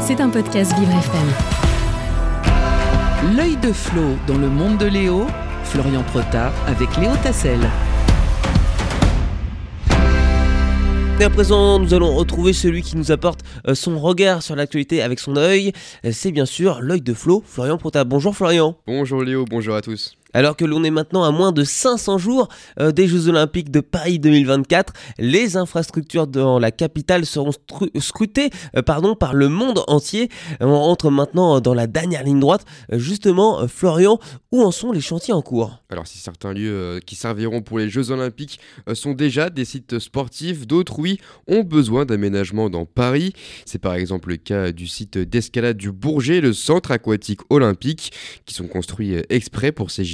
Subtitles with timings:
[0.00, 1.28] C'est un podcast Vivre FM.
[3.36, 5.26] L'œil de Flo dans le monde de Léo,
[5.64, 7.60] Florian Prota avec Léo Tassel.
[11.20, 15.02] Et à présent, nous allons retrouver celui qui nous apporte euh, son regard sur l'actualité
[15.02, 15.72] avec son œil.
[16.06, 18.04] Euh, C'est bien sûr l'œil de Flo, Florian Prota.
[18.04, 18.76] Bonjour Florian.
[18.86, 20.16] Bonjour Léo, bonjour à tous.
[20.32, 22.48] Alors que l'on est maintenant à moins de 500 jours
[22.78, 27.50] euh, des Jeux Olympiques de Paris 2024, les infrastructures dans la capitale seront
[27.98, 30.28] scrutées euh, pardon, par le monde entier.
[30.60, 32.64] On entre maintenant dans la dernière ligne droite.
[32.92, 34.18] Euh, justement, Florian,
[34.52, 35.82] où en sont les chantiers en cours?
[35.90, 38.60] Alors si certains lieux qui serviront pour les Jeux Olympiques
[38.94, 41.18] sont déjà des sites sportifs, d'autres oui
[41.48, 43.32] ont besoin d'aménagement dans Paris.
[43.66, 48.12] C'est par exemple le cas du site d'escalade du Bourget, le centre aquatique olympique,
[48.46, 50.04] qui sont construits exprès pour ces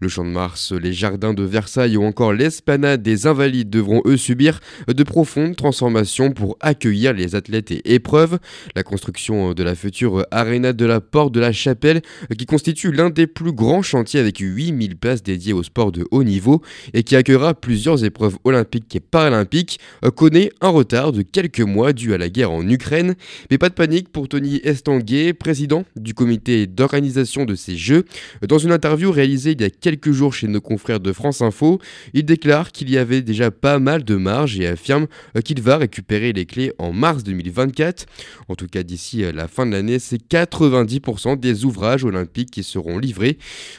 [0.00, 4.16] Le Champ de Mars, les jardins de Versailles ou encore l'esplanade des Invalides devront eux
[4.16, 8.38] subir de profondes transformations pour accueillir les athlètes et épreuves.
[8.74, 12.02] La construction de la future Arena de la Porte de la Chapelle
[12.38, 16.24] qui constitue l'un des plus grands chantiers avec 8000 places dédiées au sport de haut
[16.24, 19.78] niveau et qui accueillera plusieurs épreuves olympiques et paralympiques,
[20.16, 23.14] connaît un retard de quelques mois dû à la guerre en Ukraine.
[23.50, 28.04] Mais pas de panique pour Tony Estanguet, président du comité d'organisation de ces Jeux.
[28.46, 31.80] Dans une interview réalisée il y a quelques jours chez nos confrères de France Info,
[32.12, 35.76] il déclare qu'il y avait déjà pas mal de marge et affirme euh, qu'il va
[35.76, 38.06] récupérer les clés en mars 2024.
[38.48, 42.62] En tout cas, d'ici à la fin de l'année, c'est 90% des ouvrages olympiques qui
[42.62, 43.38] seront livrés.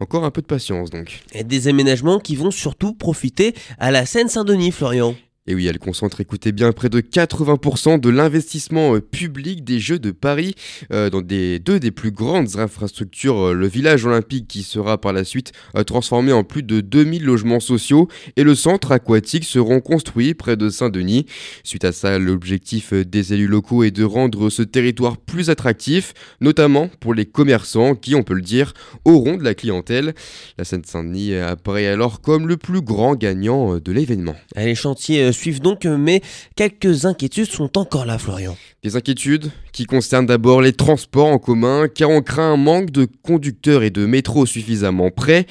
[0.00, 1.20] Encore un peu de patience donc.
[1.32, 5.14] Et des aménagements qui vont surtout profiter à la Seine-Saint-Denis, Florian.
[5.48, 10.00] Et oui, elle concentre, écoutez bien, près de 80% de l'investissement euh, public des Jeux
[10.00, 10.56] de Paris
[10.92, 15.12] euh, dans des, deux des plus grandes infrastructures, euh, le village olympique qui sera par
[15.12, 15.52] la suite
[15.86, 20.68] transformé en plus de 2000 logements sociaux et le centre aquatique seront construits près de
[20.68, 21.26] Saint-Denis.
[21.62, 26.90] Suite à ça, l'objectif des élus locaux est de rendre ce territoire plus attractif, notamment
[27.00, 28.74] pour les commerçants qui, on peut le dire,
[29.04, 30.14] auront de la clientèle.
[30.58, 34.34] La Seine-Saint-Denis apparaît alors comme le plus grand gagnant de l'événement.
[34.56, 36.22] Les chantiers suivent donc, mais
[36.56, 38.56] quelques inquiétudes sont encore là, Florian.
[38.82, 43.06] Des inquiétudes qui concernent d'abord les transports en commun, car on craint un manque de
[43.22, 45.46] conducteurs et de métro suffisamment près.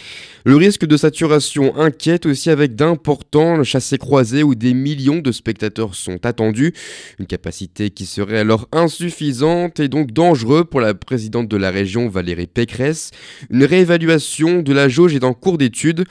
[0.45, 6.25] Le risque de saturation inquiète aussi avec d'importants chassés-croisés où des millions de spectateurs sont
[6.25, 6.73] attendus.
[7.19, 12.07] Une capacité qui serait alors insuffisante et donc dangereux pour la présidente de la région
[12.07, 13.11] Valérie Pécresse.
[13.49, 16.05] Une réévaluation de la jauge est en cours d'étude.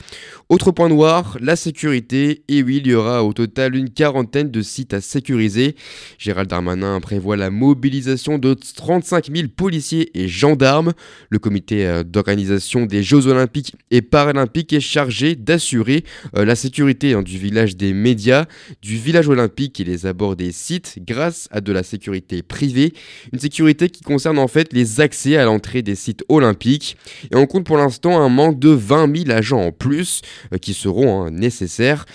[0.49, 2.43] Autre point noir, la sécurité.
[2.47, 5.75] Et oui, il y aura au total une quarantaine de sites à sécuriser.
[6.19, 10.93] Gérald Darmanin prévoit la mobilisation de 35 000 policiers et gendarmes.
[11.29, 16.03] Le comité euh, d'organisation des Jeux Olympiques et Paralympiques est chargé d'assurer
[16.35, 18.45] euh, la sécurité hein, du village des médias,
[18.81, 22.93] du village olympique et les abords des sites grâce à de la sécurité privée.
[23.33, 26.97] Une sécurité qui concerne en fait les accès à l'entrée des sites olympiques.
[27.31, 30.21] Et on compte pour l'instant un manque de 20 000 agents en plus
[30.53, 32.05] euh, qui seront hein, nécessaires.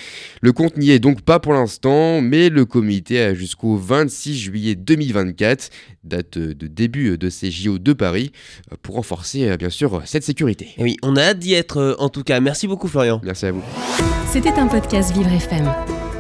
[0.43, 4.75] Le compte n'y est donc pas pour l'instant, mais le comité a jusqu'au 26 juillet
[4.75, 5.71] 2024,
[6.05, 8.33] date de début de ces JO de Paris,
[8.73, 10.69] euh, pour renforcer euh, bien sûr cette sécurité.
[10.79, 12.41] Et oui, on a hâte d'y être euh, en tout cas.
[12.41, 13.21] Merci beaucoup, Florian.
[13.25, 13.63] Merci à vous.
[14.31, 15.69] C'était un podcast Vivre FM.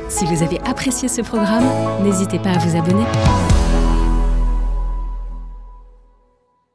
[0.09, 1.65] Si vous avez apprécié ce programme,
[2.03, 3.05] n'hésitez pas à vous abonner.